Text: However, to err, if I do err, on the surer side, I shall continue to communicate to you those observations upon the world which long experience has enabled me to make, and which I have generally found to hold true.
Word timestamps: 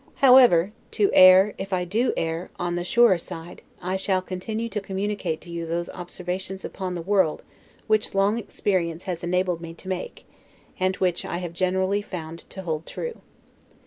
However, 0.15 0.71
to 0.93 1.11
err, 1.13 1.53
if 1.59 1.71
I 1.71 1.85
do 1.85 2.11
err, 2.17 2.49
on 2.57 2.73
the 2.73 2.83
surer 2.83 3.19
side, 3.19 3.61
I 3.83 3.97
shall 3.97 4.19
continue 4.23 4.67
to 4.67 4.81
communicate 4.81 5.41
to 5.41 5.51
you 5.51 5.67
those 5.67 5.89
observations 5.91 6.65
upon 6.65 6.95
the 6.95 7.03
world 7.03 7.43
which 7.85 8.15
long 8.15 8.39
experience 8.39 9.03
has 9.03 9.23
enabled 9.23 9.61
me 9.61 9.75
to 9.75 9.87
make, 9.87 10.25
and 10.79 10.95
which 10.95 11.23
I 11.23 11.37
have 11.37 11.53
generally 11.53 12.01
found 12.01 12.49
to 12.49 12.63
hold 12.63 12.87
true. 12.87 13.21